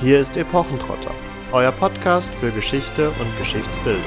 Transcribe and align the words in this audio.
Hier 0.00 0.18
ist 0.18 0.36
Epochentrotter, 0.36 1.12
euer 1.52 1.70
Podcast 1.70 2.34
für 2.34 2.50
Geschichte 2.50 3.10
und 3.10 3.38
Geschichtsbildung. 3.38 4.02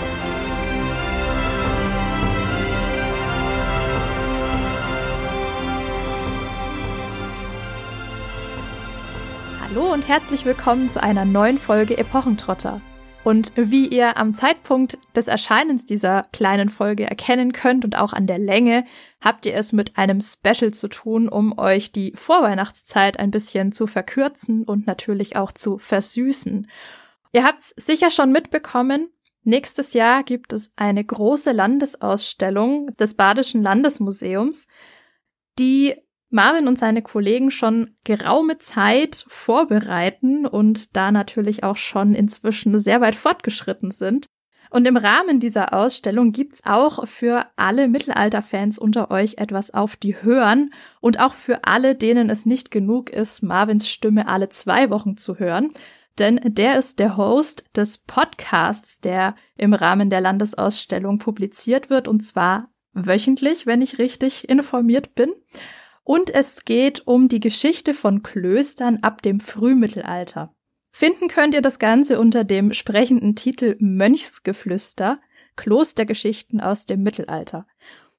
Hallo 9.61 9.93
und 9.93 10.07
herzlich 10.07 10.43
willkommen 10.45 10.89
zu 10.89 11.01
einer 11.01 11.23
neuen 11.23 11.57
Folge 11.57 11.97
Epochentrotter. 11.97 12.81
Und 13.27 13.51
wie 13.57 13.87
ihr 13.89 14.15
am 14.15 14.33
Zeitpunkt 14.33 14.99
des 15.13 15.27
Erscheinens 15.27 15.85
dieser 15.85 16.21
kleinen 16.31 16.69
Folge 16.69 17.03
erkennen 17.03 17.51
könnt 17.51 17.83
und 17.83 17.97
auch 17.97 18.13
an 18.13 18.25
der 18.25 18.39
Länge, 18.39 18.85
habt 19.19 19.45
ihr 19.45 19.53
es 19.53 19.73
mit 19.73 19.97
einem 19.97 20.21
Special 20.21 20.73
zu 20.73 20.87
tun, 20.87 21.27
um 21.27 21.59
euch 21.59 21.91
die 21.91 22.13
Vorweihnachtszeit 22.15 23.19
ein 23.19 23.29
bisschen 23.29 23.73
zu 23.73 23.85
verkürzen 23.85 24.63
und 24.63 24.87
natürlich 24.87 25.35
auch 25.35 25.51
zu 25.51 25.77
versüßen. 25.77 26.71
Ihr 27.33 27.43
habt's 27.43 27.73
sicher 27.75 28.11
schon 28.11 28.31
mitbekommen. 28.31 29.09
Nächstes 29.43 29.91
Jahr 29.91 30.23
gibt 30.23 30.53
es 30.53 30.71
eine 30.77 31.03
große 31.03 31.51
Landesausstellung 31.51 32.95
des 32.95 33.15
Badischen 33.15 33.61
Landesmuseums, 33.61 34.69
die 35.59 35.97
Marvin 36.29 36.67
und 36.67 36.77
seine 36.77 37.01
Kollegen 37.01 37.51
schon 37.51 37.95
geraume 38.03 38.57
Zeit 38.57 39.25
vorbereiten 39.27 40.45
und 40.45 40.95
da 40.95 41.11
natürlich 41.11 41.63
auch 41.63 41.77
schon 41.77 42.13
inzwischen 42.13 42.77
sehr 42.77 43.01
weit 43.01 43.15
fortgeschritten 43.15 43.91
sind. 43.91 44.27
Und 44.69 44.85
im 44.85 44.97
Rahmen 44.97 45.39
dieser 45.39 45.73
Ausstellung 45.73 46.33
gibt's 46.33 46.61
auch 46.65 47.07
für 47.07 47.45
alle 47.55 47.87
Mittelalterfans 47.87 48.77
unter 48.77 49.11
euch 49.11 49.35
etwas 49.37 49.73
auf 49.73 49.95
die 49.95 50.21
Hören 50.21 50.71
und 50.99 51.19
auch 51.19 51.33
für 51.33 51.63
alle, 51.63 51.95
denen 51.95 52.29
es 52.29 52.45
nicht 52.45 52.71
genug 52.71 53.09
ist, 53.09 53.43
Marvins 53.43 53.87
Stimme 53.87 54.27
alle 54.27 54.49
zwei 54.49 54.89
Wochen 54.89 55.15
zu 55.15 55.39
hören. 55.39 55.71
Denn 56.19 56.41
der 56.43 56.77
ist 56.77 56.99
der 56.99 57.15
Host 57.15 57.65
des 57.75 57.99
Podcasts, 57.99 58.99
der 58.99 59.35
im 59.55 59.73
Rahmen 59.73 60.09
der 60.09 60.19
Landesausstellung 60.19 61.19
publiziert 61.19 61.89
wird, 61.89 62.07
und 62.07 62.21
zwar 62.21 62.69
wöchentlich, 62.93 63.67
wenn 63.67 63.81
ich 63.81 63.99
richtig 63.99 64.49
informiert 64.49 65.15
bin. 65.15 65.31
Und 66.07 66.29
es 66.29 66.63
geht 66.63 67.05
um 67.05 67.27
die 67.27 67.41
Geschichte 67.41 67.93
von 67.93 68.23
Klöstern 68.23 68.99
ab 69.01 69.21
dem 69.21 69.41
Frühmittelalter. 69.41 70.53
Finden 70.89 71.27
könnt 71.27 71.53
ihr 71.53 71.61
das 71.61 71.79
Ganze 71.79 72.17
unter 72.21 72.45
dem 72.45 72.71
sprechenden 72.71 73.35
Titel 73.35 73.75
Mönchsgeflüster, 73.79 75.19
Klostergeschichten 75.57 76.61
aus 76.61 76.85
dem 76.85 77.03
Mittelalter. 77.03 77.67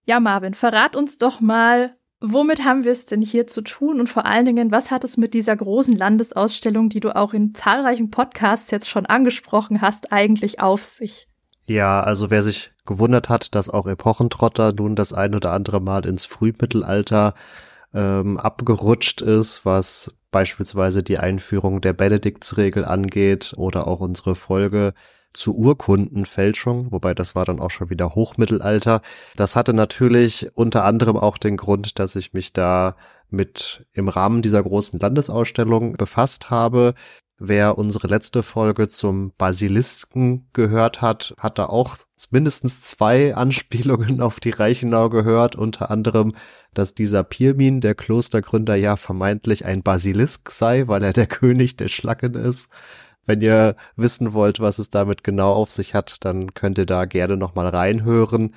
Ja, 0.05 0.21
Marvin, 0.21 0.53
verrat 0.53 0.97
uns 0.97 1.17
doch 1.17 1.41
mal, 1.41 1.97
womit 2.21 2.63
haben 2.63 2.85
wir 2.85 2.93
es 2.93 3.07
denn 3.07 3.23
hier 3.23 3.47
zu 3.47 3.63
tun 3.63 4.01
und 4.01 4.11
vor 4.11 4.27
allen 4.27 4.45
Dingen, 4.45 4.71
was 4.71 4.91
hat 4.91 5.03
es 5.03 5.17
mit 5.17 5.33
dieser 5.33 5.57
großen 5.57 5.97
Landesausstellung, 5.97 6.91
die 6.91 7.01
du 7.01 7.17
auch 7.17 7.33
in 7.33 7.55
zahlreichen 7.55 8.11
Podcasts 8.11 8.71
jetzt 8.71 8.91
schon 8.91 9.07
angesprochen 9.07 9.81
hast, 9.81 10.13
eigentlich 10.13 10.61
auf 10.61 10.85
sich? 10.85 11.27
Ja, 11.65 12.03
also 12.03 12.29
wer 12.29 12.43
sich 12.43 12.71
gewundert 12.85 13.31
hat, 13.31 13.55
dass 13.55 13.71
auch 13.71 13.87
Epochentrotter 13.87 14.75
nun 14.75 14.95
das 14.95 15.15
ein 15.15 15.35
oder 15.35 15.55
andere 15.55 15.81
Mal 15.81 16.05
ins 16.05 16.27
Frühmittelalter 16.27 17.33
ähm, 17.95 18.39
abgerutscht 18.39 19.21
ist, 19.21 19.65
was 19.65 20.15
beispielsweise 20.31 21.03
die 21.03 21.19
Einführung 21.19 21.81
der 21.81 21.93
Benediktsregel 21.93 22.85
angeht 22.85 23.55
oder 23.57 23.87
auch 23.87 24.01
unsere 24.01 24.35
Folge 24.35 24.93
zu 25.33 25.57
Urkundenfälschung, 25.57 26.91
wobei 26.91 27.15
das 27.15 27.35
war 27.35 27.45
dann 27.45 27.61
auch 27.61 27.71
schon 27.71 27.91
wieder 27.91 28.15
Hochmittelalter. 28.15 29.03
Das 29.37 29.57
hatte 29.57 29.73
natürlich 29.73 30.51
unter 30.55 30.85
anderem 30.85 31.17
auch 31.17 31.39
den 31.39 31.57
Grund, 31.57 31.99
dass 31.99 32.17
ich 32.17 32.33
mich 32.33 32.53
da 32.53 32.97
mit 33.31 33.87
im 33.93 34.09
Rahmen 34.09 34.43
dieser 34.43 34.63
großen 34.63 34.99
Landesausstellung 34.99 35.95
befasst 35.95 36.51
habe. 36.51 36.95
Wer 37.41 37.79
unsere 37.79 38.09
letzte 38.09 38.43
Folge 38.43 38.89
zum 38.89 39.33
Basilisken 39.39 40.49
gehört 40.53 41.01
hat, 41.01 41.35
hat 41.39 41.59
da 41.61 41.67
auch 41.67 41.97
mindestens 42.31 42.83
zwei 42.83 43.35
Anspielungen 43.37 44.21
auf 44.21 44.41
die 44.41 44.51
Reichenau 44.51 45.09
gehört, 45.09 45.55
unter 45.55 45.91
anderem, 45.91 46.35
dass 46.75 46.95
dieser 46.95 47.23
Pirmin, 47.23 47.81
der 47.81 47.95
Klostergründer, 47.95 48.75
ja 48.75 48.97
vermeintlich 48.97 49.65
ein 49.67 49.85
Basilisk 49.85 50.51
sei, 50.51 50.89
weil 50.89 51.05
er 51.05 51.13
der 51.13 51.27
König 51.29 51.77
der 51.77 51.89
Schlacken 51.89 52.35
ist. 52.35 52.69
Wenn 53.25 53.41
ihr 53.41 53.77
wissen 53.95 54.33
wollt, 54.33 54.59
was 54.59 54.79
es 54.79 54.91
damit 54.91 55.23
genau 55.23 55.53
auf 55.53 55.71
sich 55.71 55.95
hat, 55.95 56.25
dann 56.25 56.55
könnt 56.55 56.79
ihr 56.79 56.87
da 56.87 57.05
gerne 57.05 57.37
nochmal 57.37 57.69
reinhören. 57.69 58.55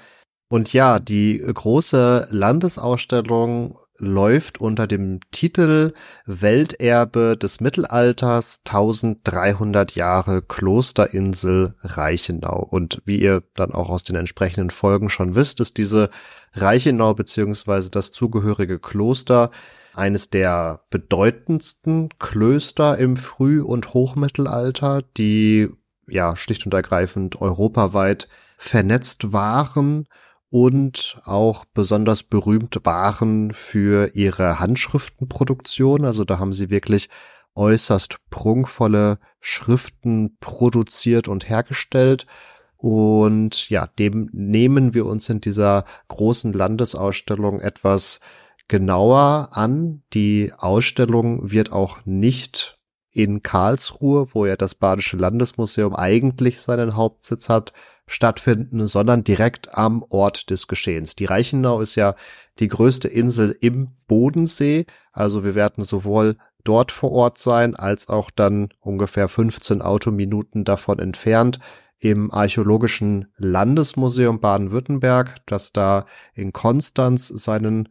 Und 0.50 0.74
ja, 0.74 1.00
die 1.00 1.38
große 1.38 2.30
Landesausstellung 2.32 3.78
läuft 4.02 4.60
unter 4.60 4.88
dem 4.88 5.20
Titel 5.32 5.94
Welterbe 6.26 7.38
des 7.38 7.62
Mittelalters 7.62 8.62
1300 8.66 9.96
Jahre 9.96 10.42
Klosterinsel 10.42 11.76
Reichenau. 11.82 12.68
Und 12.70 13.02
wie 13.06 13.22
ihr 13.22 13.44
dann 13.56 13.72
auch 13.72 13.90
aus 13.90 14.04
den 14.04 14.16
entsprechenden 14.16 14.72
Folgen 14.72 15.10
schon 15.10 15.36
wisst, 15.36 15.60
ist 15.60 15.78
diese 15.78 16.10
Reichenau 16.54 17.14
beziehungsweise 17.14 17.92
das 17.92 18.12
zugehörige 18.12 18.80
Kloster 18.80 19.52
eines 19.94 20.30
der 20.30 20.82
bedeutendsten 20.90 22.10
Klöster 22.18 22.98
im 22.98 23.18
Früh- 23.18 23.62
und 23.62 23.94
Hochmittelalter, 23.94 25.04
die 25.18 25.70
ja 26.08 26.36
schlicht 26.36 26.66
und 26.66 26.74
ergreifend 26.74 27.40
europaweit 27.40 28.28
vernetzt 28.58 29.32
waren 29.32 30.08
und 30.52 31.18
auch 31.24 31.64
besonders 31.64 32.24
berühmt 32.24 32.78
waren 32.84 33.54
für 33.54 34.14
ihre 34.16 34.60
Handschriftenproduktion. 34.60 36.04
Also 36.04 36.26
da 36.26 36.40
haben 36.40 36.52
sie 36.52 36.70
wirklich 36.70 37.10
äußerst 37.56 38.18
prunkvolle 38.30 39.18
Schriften 39.40 40.38
produziert 40.42 41.30
und 41.30 41.48
hergestellt. 41.50 42.28
Und 42.76 43.70
ja, 43.70 43.88
dem 43.88 44.30
nehmen 44.34 44.94
wir 44.94 45.06
uns 45.06 45.30
in 45.30 45.40
dieser 45.40 45.86
großen 46.10 46.52
Landesausstellung 46.52 47.62
etwas 47.62 48.20
genauer 48.68 49.50
an. 49.54 50.04
Die 50.14 50.52
Ausstellung 50.58 51.50
wird 51.50 51.72
auch 51.72 52.00
nicht 52.04 52.78
in 53.10 53.42
Karlsruhe, 53.42 54.28
wo 54.34 54.46
ja 54.46 54.58
das 54.58 54.76
Badische 54.76 55.16
Landesmuseum 55.16 55.96
eigentlich 55.96 56.60
seinen 56.60 56.98
Hauptsitz 56.98 57.48
hat, 57.48 57.72
stattfinden, 58.12 58.88
sondern 58.88 59.24
direkt 59.24 59.76
am 59.78 60.04
Ort 60.10 60.50
des 60.50 60.68
Geschehens. 60.68 61.16
Die 61.16 61.26
Reichenau 61.26 61.80
ist 61.82 61.96
ja 61.96 62.16
die 62.60 62.68
größte 62.68 63.08
Insel 63.08 63.58
im 63.62 63.92
Bodensee, 64.08 64.86
also 65.14 65.44
wir 65.44 65.56
werden 65.56 65.84
sowohl 65.84 66.38
dort 66.64 66.92
vor 66.92 67.12
Ort 67.12 67.38
sein, 67.38 67.76
als 67.76 68.10
auch 68.10 68.30
dann 68.30 68.70
ungefähr 68.80 69.28
15 69.28 69.82
Autominuten 69.82 70.64
davon 70.64 71.00
entfernt 71.00 71.60
im 72.00 72.32
Archäologischen 72.32 73.32
Landesmuseum 73.38 74.40
Baden-Württemberg, 74.40 75.38
das 75.46 75.72
da 75.72 76.06
in 76.34 76.52
Konstanz 76.52 77.28
seinen 77.28 77.90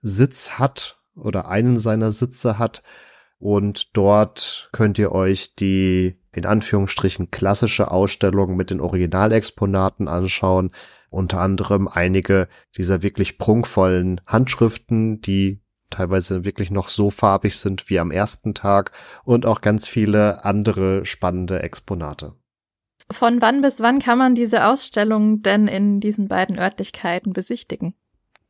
Sitz 0.00 0.52
hat 0.52 1.00
oder 1.14 1.48
einen 1.48 1.78
seiner 1.78 2.12
Sitze 2.12 2.58
hat. 2.58 2.82
Und 3.38 3.96
dort 3.96 4.68
könnt 4.72 4.98
ihr 4.98 5.12
euch 5.12 5.54
die 5.54 6.18
in 6.32 6.46
Anführungsstrichen 6.46 7.30
klassische 7.30 7.90
Ausstellung 7.90 8.56
mit 8.56 8.70
den 8.70 8.80
Originalexponaten 8.80 10.08
anschauen. 10.08 10.70
Unter 11.10 11.40
anderem 11.40 11.88
einige 11.88 12.48
dieser 12.76 13.02
wirklich 13.02 13.38
prunkvollen 13.38 14.20
Handschriften, 14.26 15.20
die 15.20 15.60
teilweise 15.90 16.44
wirklich 16.44 16.70
noch 16.70 16.88
so 16.88 17.10
farbig 17.10 17.56
sind 17.56 17.88
wie 17.88 17.98
am 17.98 18.10
ersten 18.10 18.54
Tag 18.54 18.92
und 19.24 19.46
auch 19.46 19.60
ganz 19.60 19.86
viele 19.86 20.44
andere 20.44 21.06
spannende 21.06 21.62
Exponate. 21.62 22.34
Von 23.10 23.40
wann 23.40 23.62
bis 23.62 23.80
wann 23.80 24.00
kann 24.00 24.18
man 24.18 24.34
diese 24.34 24.66
Ausstellung 24.66 25.40
denn 25.40 25.66
in 25.66 26.00
diesen 26.00 26.28
beiden 26.28 26.58
Örtlichkeiten 26.58 27.32
besichtigen? 27.32 27.94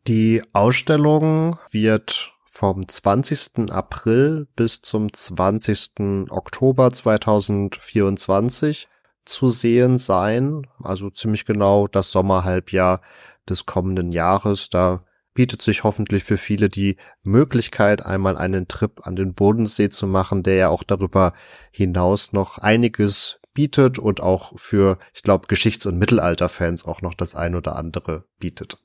Die 0.09 0.43
Ausstellung 0.53 1.59
wird 1.71 2.35
vom 2.51 2.89
20. 2.89 3.71
April 3.71 4.49
bis 4.57 4.81
zum 4.81 5.13
20. 5.13 6.31
Oktober 6.31 6.93
2024 6.93 8.89
zu 9.25 9.49
sehen 9.49 9.99
sein. 9.99 10.67
Also 10.83 11.11
ziemlich 11.11 11.45
genau 11.45 11.87
das 11.87 12.11
Sommerhalbjahr 12.11 13.01
des 13.49 13.67
kommenden 13.67 14.13
Jahres. 14.13 14.71
Da 14.71 15.05
bietet 15.35 15.63
sich 15.63 15.85
hoffentlich 15.85 16.25
für 16.25 16.37
viele 16.37 16.69
die 16.69 16.97
Möglichkeit, 17.23 18.05
einmal 18.05 18.37
einen 18.37 18.67
Trip 18.67 19.07
an 19.07 19.15
den 19.15 19.35
Bodensee 19.35 19.89
zu 19.89 20.07
machen, 20.07 20.43
der 20.43 20.55
ja 20.57 20.69
auch 20.69 20.83
darüber 20.83 21.33
hinaus 21.71 22.33
noch 22.33 22.59
einiges 22.59 23.39
bietet 23.55 23.99
und 23.99 24.21
auch 24.21 24.59
für, 24.59 24.99
ich 25.15 25.23
glaube, 25.23 25.47
Geschichts- 25.47 25.87
und 25.87 25.99
Mittelalterfans 25.99 26.85
auch 26.85 27.03
noch 27.03 27.15
das 27.15 27.35
ein 27.35 27.55
oder 27.55 27.77
andere 27.77 28.25
bietet. 28.39 28.79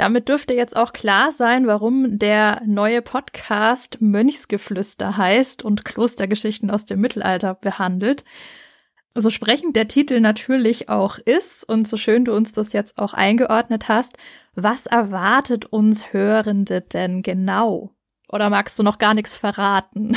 Damit 0.00 0.30
dürfte 0.30 0.54
jetzt 0.54 0.76
auch 0.76 0.94
klar 0.94 1.30
sein, 1.30 1.66
warum 1.66 2.18
der 2.18 2.62
neue 2.64 3.02
Podcast 3.02 3.98
Mönchsgeflüster 4.00 5.18
heißt 5.18 5.62
und 5.62 5.84
Klostergeschichten 5.84 6.70
aus 6.70 6.86
dem 6.86 7.02
Mittelalter 7.02 7.52
behandelt. 7.52 8.24
So 9.14 9.28
sprechend 9.28 9.76
der 9.76 9.88
Titel 9.88 10.20
natürlich 10.20 10.88
auch 10.88 11.18
ist 11.18 11.64
und 11.64 11.86
so 11.86 11.98
schön 11.98 12.24
du 12.24 12.32
uns 12.34 12.52
das 12.52 12.72
jetzt 12.72 12.96
auch 12.96 13.12
eingeordnet 13.12 13.88
hast, 13.88 14.16
was 14.54 14.86
erwartet 14.86 15.66
uns 15.66 16.14
Hörende 16.14 16.80
denn 16.80 17.20
genau? 17.20 17.94
Oder 18.30 18.48
magst 18.48 18.78
du 18.78 18.82
noch 18.82 18.96
gar 18.96 19.12
nichts 19.12 19.36
verraten? 19.36 20.16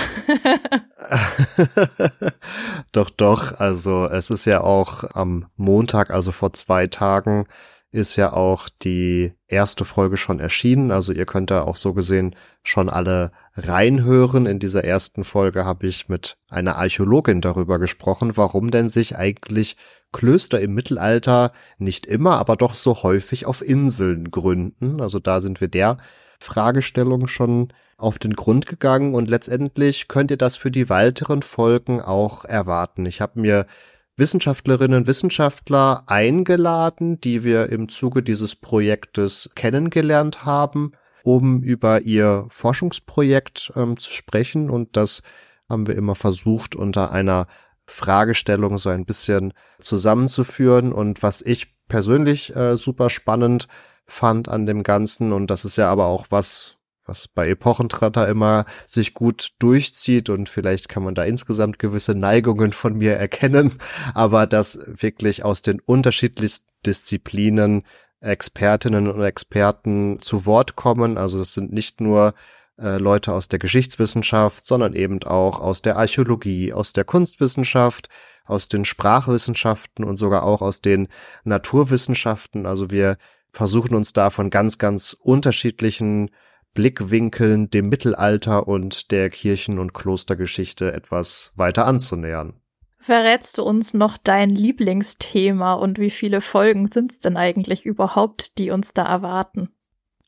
doch, 2.94 3.10
doch. 3.10 3.60
Also 3.60 4.06
es 4.06 4.30
ist 4.30 4.46
ja 4.46 4.62
auch 4.62 5.04
am 5.14 5.48
Montag, 5.58 6.10
also 6.10 6.32
vor 6.32 6.54
zwei 6.54 6.88
Tagen, 6.88 7.48
ist 7.94 8.16
ja 8.16 8.34
auch 8.34 8.70
die 8.82 9.34
erste 9.48 9.86
Folge 9.86 10.18
schon 10.18 10.40
erschienen. 10.40 10.90
Also 10.90 11.14
ihr 11.14 11.28
könnt 11.28 11.52
da 11.52 11.62
auch 11.62 11.76
so 11.76 11.94
gesehen 11.94 12.36
schon 12.64 12.90
alle 12.90 13.32
reinhören. 13.56 14.48
In 14.48 14.58
dieser 14.58 14.84
ersten 14.84 15.24
Folge 15.24 15.64
habe 15.64 15.86
ich 15.86 16.10
mit 16.10 16.38
einer 16.50 16.76
Archäologin 16.78 17.40
darüber 17.40 17.78
gesprochen, 17.78 18.36
warum 18.36 18.72
denn 18.72 18.90
sich 18.90 19.16
eigentlich 19.16 19.78
Klöster 20.12 20.60
im 20.60 20.74
Mittelalter 20.74 21.52
nicht 21.78 22.06
immer, 22.06 22.38
aber 22.38 22.56
doch 22.56 22.74
so 22.74 23.04
häufig 23.04 23.46
auf 23.46 23.62
Inseln 23.62 24.32
gründen. 24.32 25.00
Also 25.00 25.20
da 25.20 25.40
sind 25.40 25.62
wir 25.62 25.68
der 25.68 25.98
Fragestellung 26.40 27.28
schon 27.28 27.74
auf 27.98 28.18
den 28.18 28.34
Grund 28.34 28.66
gegangen 28.66 29.14
und 29.14 29.30
letztendlich 29.30 30.08
könnt 30.08 30.32
ihr 30.32 30.38
das 30.38 30.56
für 30.56 30.72
die 30.72 30.90
weiteren 30.90 31.42
Folgen 31.44 32.02
auch 32.02 32.44
erwarten. 32.44 33.06
Ich 33.06 33.22
habe 33.22 33.40
mir 33.40 33.68
Wissenschaftlerinnen 34.16 35.02
und 35.02 35.08
Wissenschaftler 35.08 36.04
eingeladen, 36.08 37.20
die 37.20 37.44
wir 37.44 37.70
im 37.70 37.90
Zuge 37.90 38.22
dieses 38.22 38.56
Projektes 38.56 39.50
kennengelernt 39.56 40.46
haben, 40.46 40.92
um 41.24 41.62
über 41.62 42.02
ihr 42.02 42.46
Forschungsprojekt 42.50 43.74
ähm, 43.76 43.98
zu 43.98 44.12
sprechen. 44.12 44.70
Und 44.70 44.96
das 44.98 45.24
haben 45.70 45.88
wir 45.88 45.96
immer 45.96 46.16
versucht, 46.16 46.76
unter 46.76 47.12
einer 47.12 47.48
Fragestellung 47.86 48.78
so 48.78 48.90
ein 48.90 49.06
bisschen 49.06 49.54
zusammenzuführen. 49.80 50.94
Und 50.94 51.24
was 51.24 51.42
ich 51.42 51.74
persönlich 51.88 52.56
äh, 52.56 52.78
super 52.78 53.10
spannend 53.10 53.68
fand 54.06 54.48
an 54.48 54.66
dem 54.66 54.84
Ganzen, 54.84 55.34
und 55.34 55.48
das 55.48 55.66
ist 55.66 55.78
ja 55.78 55.90
aber 55.90 56.06
auch 56.06 56.28
was, 56.30 56.78
was 57.06 57.28
bei 57.28 57.50
Epochentratter 57.50 58.28
immer 58.28 58.66
sich 58.88 59.14
gut 59.14 59.52
durchzieht 59.60 60.30
und 60.30 60.50
vielleicht 60.50 60.90
kann 60.90 61.04
man 61.04 61.16
da 61.16 61.24
insgesamt 61.24 61.80
gewisse 61.80 62.16
Neigungen 62.16 62.74
von 62.74 62.98
mir 62.98 63.14
erkennen, 63.14 63.80
aber 64.14 64.48
dass 64.48 64.80
wirklich 64.88 65.44
aus 65.44 65.62
den 65.62 65.80
unterschiedlichsten 65.80 66.68
Disziplinen 66.86 67.84
Expertinnen 68.24 69.10
und 69.10 69.22
Experten 69.22 70.22
zu 70.22 70.46
Wort 70.46 70.76
kommen. 70.76 71.18
Also 71.18 71.38
das 71.38 71.54
sind 71.54 71.74
nicht 71.74 72.02
nur 72.02 72.34
äh, 72.80 72.98
Leute 72.98 73.34
aus 73.34 73.50
der 73.50 73.60
Geschichtswissenschaft, 73.60 74.66
sondern 74.66 74.94
eben 74.94 75.22
auch 75.24 75.60
aus 75.60 75.82
der 75.82 75.98
Archäologie, 75.98 76.74
aus 76.74 76.94
der 76.94 77.04
Kunstwissenschaft, 77.04 78.08
aus 78.46 78.68
den 78.68 78.86
Sprachwissenschaften 78.86 80.06
und 80.06 80.18
sogar 80.18 80.44
auch 80.44 80.62
aus 80.62 80.82
den 80.82 81.08
Naturwissenschaften. 81.44 82.66
Also 82.66 82.92
wir 82.92 83.18
versuchen 83.52 83.96
uns 83.96 84.14
da 84.14 84.30
von 84.30 84.50
ganz, 84.50 84.78
ganz 84.78 85.16
unterschiedlichen 85.20 86.32
Blickwinkeln 86.74 87.70
dem 87.70 87.90
Mittelalter 87.90 88.68
und 88.68 89.12
der 89.12 89.30
Kirchen- 89.30 89.80
und 89.80 89.94
Klostergeschichte 89.94 90.94
etwas 90.94 91.54
weiter 91.56 91.86
anzunähern. 91.86 92.54
Verrätst 92.98 93.58
du 93.58 93.64
uns 93.64 93.94
noch 93.94 94.18
dein 94.18 94.50
Lieblingsthema 94.50 95.74
und 95.74 96.00
wie 96.00 96.10
viele 96.10 96.40
Folgen 96.40 96.88
sind 96.88 97.12
es 97.12 97.20
denn 97.20 97.36
eigentlich 97.36 97.86
überhaupt, 97.86 98.58
die 98.58 98.72
uns 98.72 98.94
da 98.94 99.04
erwarten? 99.04 99.70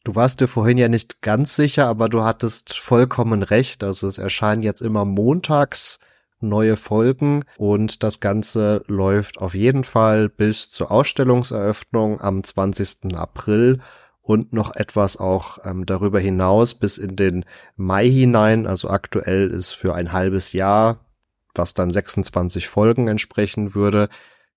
Du 0.04 0.14
warst 0.14 0.42
dir 0.42 0.48
vorhin 0.48 0.78
ja 0.78 0.88
nicht 0.88 1.22
ganz 1.22 1.56
sicher, 1.56 1.88
aber 1.88 2.10
du 2.10 2.24
hattest 2.24 2.78
vollkommen 2.78 3.44
recht. 3.44 3.84
Also 3.84 4.08
es 4.08 4.18
erscheinen 4.18 4.62
jetzt 4.62 4.82
immer 4.82 5.06
montags 5.06 6.00
neue 6.42 6.78
Folgen 6.78 7.44
und 7.58 8.04
das 8.04 8.20
Ganze 8.20 8.84
läuft 8.88 9.40
auf 9.40 9.56
jeden 9.56 9.84
Fall 9.84 10.30
bis 10.30 10.70
zur 10.70 10.92
Ausstellungseröffnung 10.92 12.22
am 12.22 12.44
20. 12.44 13.16
April 13.16 13.80
und 14.26 14.54
noch 14.54 14.76
etwas 14.76 15.18
auch 15.18 15.60
ähm, 15.66 15.86
darüber 15.86 16.20
hinaus 16.20 16.74
bis 16.74 16.98
in 16.98 17.16
den 17.16 17.46
Mai 17.76 18.10
hinein. 18.10 18.66
Also 18.66 18.90
aktuell 18.90 19.50
ist 19.50 19.72
für 19.72 19.94
ein 19.94 20.12
halbes 20.12 20.52
Jahr, 20.52 21.06
was 21.54 21.76
dann 21.76 21.92
26 21.92 22.68
Folgen 22.68 23.08
entsprechen 23.08 23.76
würde, 23.76 24.10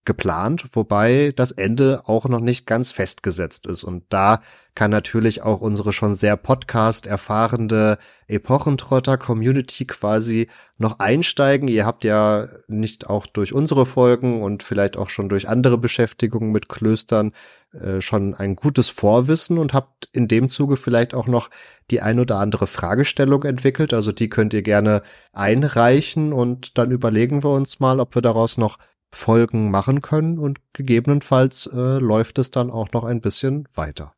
geplant, 0.08 0.64
wobei 0.72 1.34
das 1.37 1.52
Ende 1.52 2.00
auch 2.06 2.25
noch 2.25 2.40
nicht 2.40 2.66
ganz 2.66 2.93
festgesetzt 2.93 3.66
ist. 3.66 3.84
Und 3.84 4.05
da 4.08 4.40
kann 4.75 4.90
natürlich 4.90 5.43
auch 5.43 5.60
unsere 5.60 5.93
schon 5.93 6.14
sehr 6.14 6.38
Podcast 6.38 7.06
erfahrene 7.06 7.99
Epochentrotter-Community 8.26 9.84
quasi 9.84 10.49
noch 10.78 10.99
einsteigen. 10.99 11.69
Ihr 11.69 11.84
habt 11.84 12.05
ja 12.05 12.49
nicht 12.69 13.06
auch 13.06 13.26
durch 13.26 13.52
unsere 13.52 13.84
Folgen 13.84 14.40
und 14.40 14.62
vielleicht 14.62 14.96
auch 14.96 15.10
schon 15.10 15.28
durch 15.28 15.46
andere 15.46 15.76
Beschäftigungen 15.76 16.52
mit 16.52 16.70
Klöstern 16.70 17.32
äh, 17.72 18.00
schon 18.00 18.34
ein 18.34 18.56
gutes 18.56 18.88
Vorwissen 18.88 19.58
und 19.58 19.75
habt 19.75 20.08
in 20.12 20.26
dem 20.26 20.49
Zuge 20.49 20.78
vielleicht 20.78 21.12
auch 21.12 21.26
noch 21.26 21.50
die 21.90 22.00
ein 22.00 22.19
oder 22.19 22.38
andere 22.38 22.66
Fragestellung 22.66 23.43
entwickelt. 23.43 23.93
Also 23.93 24.10
die 24.10 24.31
könnt 24.31 24.55
ihr 24.55 24.62
gerne 24.62 25.02
einreichen 25.32 26.32
und 26.32 26.78
dann 26.78 26.93
überlegen 26.93 27.44
wir 27.44 27.50
uns 27.50 27.78
mal, 27.78 28.00
ob 28.00 28.14
wir 28.14 28.22
daraus 28.22 28.56
noch 28.56 28.78
Folgen 29.10 29.70
machen 29.70 30.02
können 30.02 30.38
und 30.38 30.58
gegebenenfalls 30.72 31.66
äh, 31.66 31.99
läuft 31.99 32.38
es 32.38 32.50
dann 32.50 32.70
auch 32.70 32.93
noch 32.93 33.05
ein 33.05 33.20
bisschen 33.20 33.69
weiter. 33.75 34.14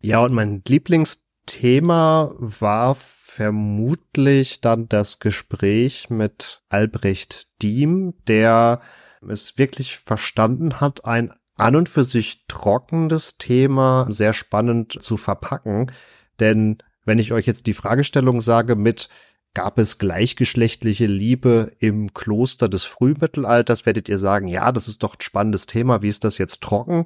Ja, 0.00 0.20
und 0.20 0.34
mein 0.34 0.62
Lieblingsthema 0.66 2.34
war 2.36 2.94
vermutlich 2.94 4.60
dann 4.60 4.88
das 4.88 5.18
Gespräch 5.18 6.10
mit 6.10 6.62
Albrecht 6.68 7.48
Diem, 7.62 8.14
der 8.28 8.80
es 9.26 9.56
wirklich 9.56 9.96
verstanden 9.98 10.80
hat, 10.80 11.04
ein 11.04 11.32
an 11.56 11.76
und 11.76 11.88
für 11.88 12.04
sich 12.04 12.44
trockenes 12.48 13.38
Thema 13.38 14.06
sehr 14.10 14.34
spannend 14.34 15.00
zu 15.00 15.16
verpacken. 15.16 15.92
Denn 16.40 16.78
wenn 17.04 17.18
ich 17.18 17.32
euch 17.32 17.46
jetzt 17.46 17.66
die 17.66 17.74
Fragestellung 17.74 18.40
sage 18.40 18.76
mit 18.76 19.08
Gab 19.54 19.78
es 19.78 19.98
gleichgeschlechtliche 19.98 21.06
Liebe 21.06 21.72
im 21.78 22.12
Kloster 22.12 22.68
des 22.68 22.82
Frühmittelalters? 22.82 23.86
Werdet 23.86 24.08
ihr 24.08 24.18
sagen, 24.18 24.48
ja, 24.48 24.72
das 24.72 24.88
ist 24.88 25.04
doch 25.04 25.14
ein 25.14 25.20
spannendes 25.20 25.66
Thema. 25.66 26.02
Wie 26.02 26.08
ist 26.08 26.24
das 26.24 26.38
jetzt 26.38 26.60
trocken? 26.60 27.04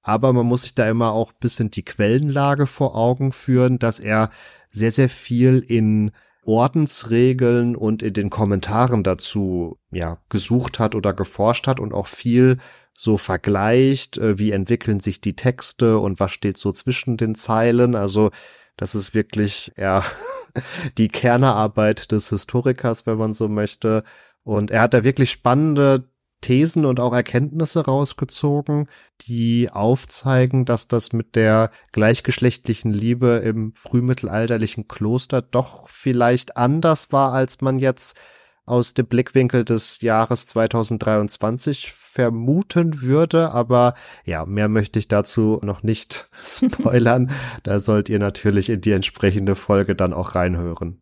Aber 0.00 0.32
man 0.32 0.46
muss 0.46 0.62
sich 0.62 0.74
da 0.76 0.88
immer 0.88 1.10
auch 1.10 1.32
bisschen 1.32 1.72
die 1.72 1.84
Quellenlage 1.84 2.68
vor 2.68 2.96
Augen 2.96 3.32
führen, 3.32 3.80
dass 3.80 3.98
er 3.98 4.30
sehr, 4.70 4.92
sehr 4.92 5.08
viel 5.08 5.64
in 5.66 6.12
Ordensregeln 6.44 7.74
und 7.74 8.04
in 8.04 8.14
den 8.14 8.30
Kommentaren 8.30 9.02
dazu, 9.02 9.76
ja, 9.90 10.18
gesucht 10.28 10.78
hat 10.78 10.94
oder 10.94 11.12
geforscht 11.12 11.66
hat 11.66 11.80
und 11.80 11.92
auch 11.92 12.06
viel 12.06 12.58
so 12.96 13.18
vergleicht, 13.18 14.16
äh, 14.16 14.38
wie 14.38 14.52
entwickeln 14.52 15.00
sich 15.00 15.20
die 15.20 15.34
Texte 15.34 15.98
und 15.98 16.20
was 16.20 16.30
steht 16.30 16.56
so 16.56 16.70
zwischen 16.70 17.16
den 17.16 17.34
Zeilen. 17.34 17.94
Also 17.96 18.30
das 18.80 18.94
ist 18.94 19.12
wirklich, 19.12 19.72
ja, 19.76 20.04
die 20.98 21.08
Kernerarbeit 21.08 22.12
des 22.12 22.30
Historikers, 22.30 23.06
wenn 23.06 23.18
man 23.18 23.34
so 23.34 23.46
möchte. 23.46 24.04
Und 24.42 24.70
er 24.70 24.80
hat 24.80 24.94
da 24.94 25.04
wirklich 25.04 25.30
spannende 25.30 26.08
Thesen 26.40 26.86
und 26.86 26.98
auch 26.98 27.12
Erkenntnisse 27.12 27.84
rausgezogen, 27.84 28.88
die 29.28 29.68
aufzeigen, 29.70 30.64
dass 30.64 30.88
das 30.88 31.12
mit 31.12 31.36
der 31.36 31.70
gleichgeschlechtlichen 31.92 32.90
Liebe 32.90 33.42
im 33.44 33.74
frühmittelalterlichen 33.74 34.88
Kloster 34.88 35.42
doch 35.42 35.86
vielleicht 35.90 36.56
anders 36.56 37.12
war, 37.12 37.34
als 37.34 37.60
man 37.60 37.78
jetzt 37.78 38.16
aus 38.70 38.94
dem 38.94 39.06
Blickwinkel 39.06 39.64
des 39.64 40.00
Jahres 40.00 40.46
2023 40.46 41.92
vermuten 41.92 43.02
würde, 43.02 43.52
aber 43.52 43.94
ja, 44.24 44.46
mehr 44.46 44.68
möchte 44.68 44.98
ich 44.98 45.08
dazu 45.08 45.60
noch 45.62 45.82
nicht 45.82 46.28
spoilern. 46.44 47.30
da 47.62 47.80
sollt 47.80 48.08
ihr 48.08 48.18
natürlich 48.18 48.70
in 48.70 48.80
die 48.80 48.92
entsprechende 48.92 49.54
Folge 49.56 49.94
dann 49.94 50.12
auch 50.12 50.34
reinhören. 50.34 51.00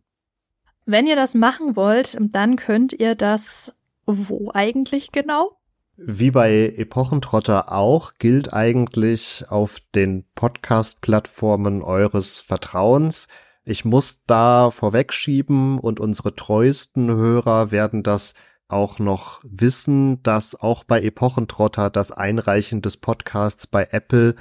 Wenn 0.87 1.06
ihr 1.06 1.16
das 1.16 1.34
machen 1.34 1.76
wollt, 1.76 2.16
dann 2.18 2.56
könnt 2.56 2.94
ihr 2.94 3.14
das 3.14 3.75
wo 4.08 4.50
eigentlich 4.54 5.12
genau? 5.12 5.52
Wie 5.96 6.30
bei 6.30 6.75
Epochentrotter 6.76 7.72
auch 7.72 8.14
gilt 8.18 8.52
eigentlich 8.52 9.44
auf 9.48 9.78
den 9.94 10.25
Podcast-Plattformen 10.34 11.82
eures 11.82 12.40
Vertrauens, 12.40 13.26
ich 13.68 13.84
muss 13.84 14.20
da 14.26 14.70
vorwegschieben 14.70 15.78
und 15.78 16.00
unsere 16.00 16.34
treuesten 16.34 17.10
Hörer 17.10 17.70
werden 17.70 18.02
das 18.02 18.32
auch 18.66 18.98
noch 18.98 19.40
wissen, 19.42 20.22
dass 20.22 20.54
auch 20.54 20.84
bei 20.84 21.02
Epochentrotter 21.02 21.90
das 21.90 22.10
Einreichen 22.10 22.80
des 22.80 22.96
Podcasts 22.96 23.66
bei 23.66 23.88
Apple 23.90 24.37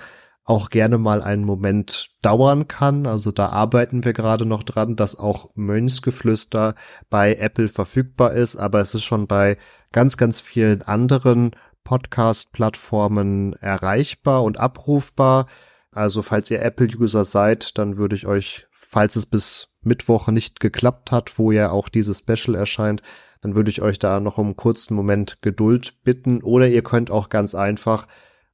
auch 0.45 0.69
gerne 0.69 0.97
mal 0.97 1.21
einen 1.21 1.43
Moment 1.43 2.11
dauern 2.21 2.69
kann. 2.69 3.05
Also 3.05 3.31
da 3.31 3.49
arbeiten 3.49 4.05
wir 4.05 4.13
gerade 4.13 4.45
noch 4.45 4.63
dran, 4.63 4.95
dass 4.95 5.19
auch 5.19 5.49
Mönchsgeflüster 5.55 6.75
bei 7.09 7.35
Apple 7.35 7.67
verfügbar 7.67 8.31
ist, 8.31 8.55
aber 8.55 8.79
es 8.79 8.93
ist 8.93 9.03
schon 9.03 9.27
bei 9.27 9.57
ganz, 9.91 10.15
ganz 10.15 10.39
vielen 10.39 10.83
anderen 10.83 11.51
Podcast-Plattformen 11.83 13.53
erreichbar 13.53 14.43
und 14.43 14.57
abrufbar. 14.57 15.47
Also 15.91 16.21
falls 16.21 16.49
ihr 16.49 16.61
Apple-User 16.61 17.25
seid, 17.25 17.77
dann 17.77 17.97
würde 17.97 18.15
ich 18.15 18.25
euch 18.25 18.66
falls 18.87 19.15
es 19.15 19.25
bis 19.25 19.69
Mittwoch 19.81 20.27
nicht 20.29 20.59
geklappt 20.59 21.11
hat, 21.11 21.37
wo 21.37 21.51
ja 21.51 21.71
auch 21.71 21.89
dieses 21.89 22.19
Special 22.19 22.55
erscheint, 22.55 23.01
dann 23.41 23.55
würde 23.55 23.69
ich 23.69 23.81
euch 23.81 23.99
da 23.99 24.19
noch 24.19 24.37
um 24.37 24.47
einen 24.47 24.55
kurzen 24.55 24.95
Moment 24.95 25.41
Geduld 25.41 26.03
bitten. 26.03 26.41
Oder 26.41 26.67
ihr 26.67 26.83
könnt 26.83 27.11
auch 27.11 27.29
ganz 27.29 27.53
einfach 27.53 28.07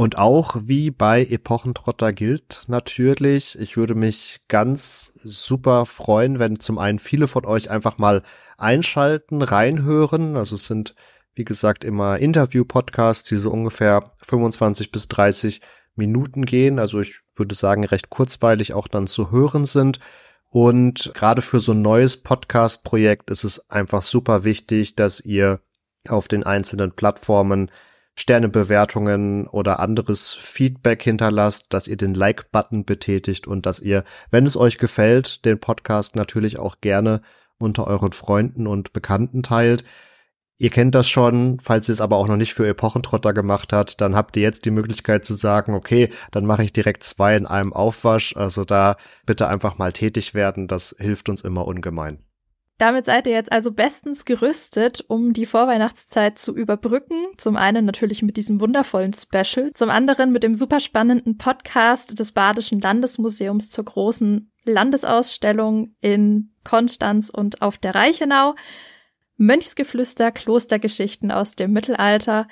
Und 0.00 0.16
auch 0.16 0.56
wie 0.62 0.90
bei 0.90 1.26
Epochentrotter 1.26 2.14
gilt 2.14 2.64
natürlich, 2.68 3.58
ich 3.60 3.76
würde 3.76 3.94
mich 3.94 4.40
ganz 4.48 5.18
super 5.24 5.84
freuen, 5.84 6.38
wenn 6.38 6.58
zum 6.58 6.78
einen 6.78 6.98
viele 6.98 7.28
von 7.28 7.44
euch 7.44 7.70
einfach 7.70 7.98
mal 7.98 8.22
einschalten, 8.56 9.42
reinhören. 9.42 10.38
Also 10.38 10.54
es 10.54 10.64
sind, 10.64 10.94
wie 11.34 11.44
gesagt, 11.44 11.84
immer 11.84 12.18
Interview-Podcasts, 12.18 13.28
die 13.28 13.36
so 13.36 13.50
ungefähr 13.50 14.14
25 14.22 14.90
bis 14.90 15.08
30 15.08 15.60
Minuten 15.96 16.46
gehen. 16.46 16.78
Also 16.78 17.02
ich 17.02 17.20
würde 17.34 17.54
sagen, 17.54 17.84
recht 17.84 18.08
kurzweilig 18.08 18.72
auch 18.72 18.88
dann 18.88 19.06
zu 19.06 19.30
hören 19.30 19.66
sind. 19.66 20.00
Und 20.48 21.12
gerade 21.12 21.42
für 21.42 21.60
so 21.60 21.72
ein 21.72 21.82
neues 21.82 22.22
Podcast-Projekt 22.22 23.30
ist 23.30 23.44
es 23.44 23.68
einfach 23.68 24.02
super 24.02 24.44
wichtig, 24.44 24.96
dass 24.96 25.20
ihr 25.20 25.60
auf 26.08 26.26
den 26.26 26.42
einzelnen 26.42 26.92
Plattformen 26.92 27.70
Sternebewertungen 28.20 29.46
oder 29.46 29.80
anderes 29.80 30.34
Feedback 30.34 31.02
hinterlasst, 31.02 31.66
dass 31.70 31.88
ihr 31.88 31.96
den 31.96 32.12
Like-Button 32.12 32.84
betätigt 32.84 33.46
und 33.46 33.64
dass 33.64 33.80
ihr, 33.80 34.04
wenn 34.30 34.44
es 34.44 34.58
euch 34.58 34.76
gefällt, 34.76 35.44
den 35.46 35.58
Podcast 35.58 36.16
natürlich 36.16 36.58
auch 36.58 36.82
gerne 36.82 37.22
unter 37.58 37.86
euren 37.86 38.12
Freunden 38.12 38.66
und 38.66 38.92
Bekannten 38.92 39.42
teilt. 39.42 39.84
Ihr 40.58 40.68
kennt 40.68 40.94
das 40.94 41.08
schon, 41.08 41.58
falls 41.60 41.88
ihr 41.88 41.94
es 41.94 42.02
aber 42.02 42.16
auch 42.16 42.28
noch 42.28 42.36
nicht 42.36 42.52
für 42.52 42.68
Epochentrotter 42.68 43.32
gemacht 43.32 43.72
habt, 43.72 44.02
dann 44.02 44.14
habt 44.14 44.36
ihr 44.36 44.42
jetzt 44.42 44.66
die 44.66 44.70
Möglichkeit 44.70 45.24
zu 45.24 45.32
sagen, 45.32 45.72
okay, 45.72 46.10
dann 46.30 46.44
mache 46.44 46.62
ich 46.62 46.74
direkt 46.74 47.04
zwei 47.04 47.34
in 47.36 47.46
einem 47.46 47.72
Aufwasch. 47.72 48.36
Also 48.36 48.66
da 48.66 48.96
bitte 49.24 49.48
einfach 49.48 49.78
mal 49.78 49.94
tätig 49.94 50.34
werden, 50.34 50.68
das 50.68 50.94
hilft 50.98 51.30
uns 51.30 51.40
immer 51.40 51.66
ungemein. 51.66 52.18
Damit 52.80 53.04
seid 53.04 53.26
ihr 53.26 53.34
jetzt 53.34 53.52
also 53.52 53.72
bestens 53.72 54.24
gerüstet, 54.24 55.04
um 55.06 55.34
die 55.34 55.44
Vorweihnachtszeit 55.44 56.38
zu 56.38 56.56
überbrücken. 56.56 57.26
Zum 57.36 57.58
einen 57.58 57.84
natürlich 57.84 58.22
mit 58.22 58.38
diesem 58.38 58.58
wundervollen 58.58 59.12
Special, 59.12 59.70
zum 59.74 59.90
anderen 59.90 60.32
mit 60.32 60.42
dem 60.42 60.54
super 60.54 60.80
spannenden 60.80 61.36
Podcast 61.36 62.18
des 62.18 62.32
Badischen 62.32 62.80
Landesmuseums 62.80 63.70
zur 63.70 63.84
großen 63.84 64.50
Landesausstellung 64.64 65.94
in 66.00 66.54
Konstanz 66.64 67.28
und 67.28 67.60
auf 67.60 67.76
der 67.76 67.94
Reichenau. 67.94 68.54
Mönchsgeflüster, 69.36 70.32
Klostergeschichten 70.32 71.30
aus 71.30 71.56
dem 71.56 71.74
Mittelalter. 71.74 72.48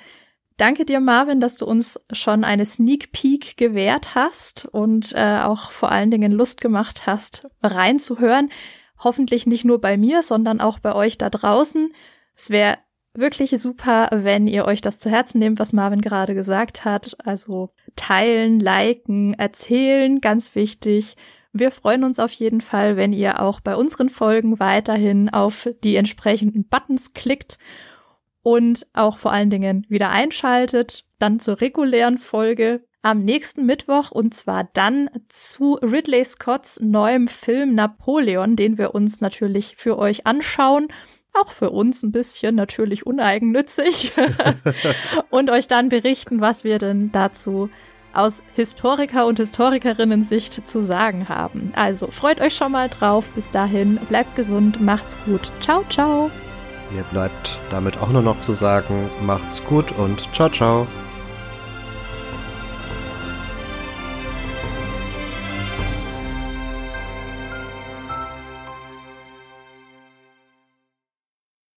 Danke 0.57 0.85
dir, 0.85 0.99
Marvin, 0.99 1.39
dass 1.39 1.55
du 1.55 1.65
uns 1.65 2.05
schon 2.11 2.43
eine 2.43 2.65
Sneak 2.65 3.11
Peek 3.13 3.57
gewährt 3.57 4.13
hast 4.13 4.67
und 4.67 5.11
äh, 5.15 5.39
auch 5.39 5.71
vor 5.71 5.91
allen 5.91 6.11
Dingen 6.11 6.31
Lust 6.31 6.61
gemacht 6.61 7.07
hast, 7.07 7.47
reinzuhören. 7.63 8.51
Hoffentlich 8.99 9.47
nicht 9.47 9.65
nur 9.65 9.79
bei 9.79 9.97
mir, 9.97 10.21
sondern 10.21 10.59
auch 10.61 10.79
bei 10.79 10.93
euch 10.93 11.17
da 11.17 11.29
draußen. 11.29 11.93
Es 12.35 12.49
wäre 12.49 12.77
wirklich 13.13 13.51
super, 13.59 14.09
wenn 14.11 14.47
ihr 14.47 14.65
euch 14.65 14.81
das 14.81 14.99
zu 14.99 15.09
Herzen 15.09 15.39
nehmt, 15.39 15.59
was 15.59 15.73
Marvin 15.73 16.01
gerade 16.01 16.35
gesagt 16.35 16.85
hat. 16.85 17.17
Also 17.25 17.71
teilen, 17.95 18.59
liken, 18.59 19.33
erzählen, 19.33 20.21
ganz 20.21 20.55
wichtig. 20.55 21.15
Wir 21.51 21.71
freuen 21.71 22.03
uns 22.03 22.19
auf 22.19 22.31
jeden 22.33 22.61
Fall, 22.61 22.95
wenn 22.95 23.11
ihr 23.11 23.41
auch 23.41 23.59
bei 23.59 23.75
unseren 23.75 24.09
Folgen 24.09 24.59
weiterhin 24.59 25.29
auf 25.29 25.67
die 25.83 25.95
entsprechenden 25.95 26.67
Buttons 26.67 27.13
klickt 27.13 27.57
und 28.43 28.87
auch 28.93 29.17
vor 29.17 29.31
allen 29.31 29.49
Dingen 29.49 29.85
wieder 29.89 30.09
einschaltet, 30.09 31.05
dann 31.17 31.39
zur 31.39 31.59
regulären 31.59 32.17
Folge 32.17 32.83
am 33.01 33.23
nächsten 33.23 33.65
Mittwoch 33.65 34.11
und 34.11 34.33
zwar 34.33 34.69
dann 34.73 35.09
zu 35.29 35.75
Ridley 35.75 36.23
Scotts 36.25 36.79
neuem 36.81 37.27
Film 37.27 37.75
Napoleon, 37.75 38.55
den 38.55 38.77
wir 38.77 38.93
uns 38.93 39.21
natürlich 39.21 39.75
für 39.77 39.97
euch 39.97 40.27
anschauen. 40.27 40.87
Auch 41.33 41.51
für 41.51 41.69
uns 41.69 42.03
ein 42.03 42.11
bisschen 42.11 42.55
natürlich 42.55 43.05
uneigennützig 43.05 44.11
und 45.29 45.49
euch 45.49 45.67
dann 45.67 45.89
berichten, 45.89 46.41
was 46.41 46.63
wir 46.63 46.79
denn 46.79 47.11
dazu 47.11 47.69
aus 48.13 48.43
Historiker- 48.55 49.27
und 49.27 49.37
Historikerinnen-Sicht 49.37 50.67
zu 50.67 50.81
sagen 50.81 51.29
haben. 51.29 51.71
Also 51.75 52.07
freut 52.07 52.41
euch 52.41 52.55
schon 52.55 52.71
mal 52.71 52.89
drauf. 52.89 53.29
Bis 53.31 53.51
dahin, 53.51 53.97
bleibt 54.09 54.35
gesund, 54.35 54.81
macht's 54.81 55.17
gut. 55.25 55.51
Ciao, 55.61 55.83
ciao. 55.89 56.31
Mir 56.91 57.03
bleibt 57.11 57.59
damit 57.69 57.99
auch 58.01 58.09
nur 58.09 58.23
noch 58.23 58.39
zu 58.39 58.53
sagen, 58.53 59.09
macht's 59.21 59.63
gut 59.63 59.91
und 59.97 60.33
ciao, 60.33 60.49
ciao. 60.49 60.87